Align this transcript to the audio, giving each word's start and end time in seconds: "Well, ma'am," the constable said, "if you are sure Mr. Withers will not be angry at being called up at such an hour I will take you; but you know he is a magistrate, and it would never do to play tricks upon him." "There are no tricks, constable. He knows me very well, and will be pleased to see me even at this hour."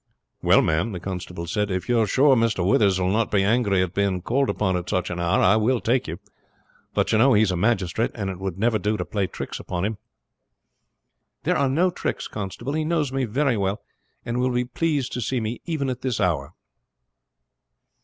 "Well, 0.41 0.63
ma'am," 0.63 0.93
the 0.93 0.99
constable 0.99 1.45
said, 1.45 1.69
"if 1.69 1.87
you 1.87 1.99
are 1.99 2.07
sure 2.07 2.35
Mr. 2.35 2.67
Withers 2.67 2.99
will 2.99 3.11
not 3.11 3.29
be 3.29 3.43
angry 3.43 3.83
at 3.83 3.93
being 3.93 4.23
called 4.23 4.49
up 4.49 4.59
at 4.59 4.89
such 4.89 5.11
an 5.11 5.19
hour 5.19 5.43
I 5.43 5.57
will 5.57 5.79
take 5.79 6.07
you; 6.07 6.17
but 6.95 7.11
you 7.11 7.19
know 7.19 7.33
he 7.33 7.43
is 7.43 7.51
a 7.51 7.55
magistrate, 7.55 8.09
and 8.15 8.27
it 8.31 8.39
would 8.39 8.57
never 8.57 8.79
do 8.79 8.97
to 8.97 9.05
play 9.05 9.27
tricks 9.27 9.59
upon 9.59 9.85
him." 9.85 9.99
"There 11.43 11.55
are 11.55 11.69
no 11.69 11.91
tricks, 11.91 12.27
constable. 12.27 12.73
He 12.73 12.83
knows 12.83 13.13
me 13.13 13.25
very 13.25 13.57
well, 13.57 13.83
and 14.25 14.39
will 14.39 14.49
be 14.49 14.65
pleased 14.65 15.11
to 15.11 15.21
see 15.21 15.39
me 15.39 15.61
even 15.65 15.87
at 15.87 16.01
this 16.01 16.19
hour." 16.19 16.55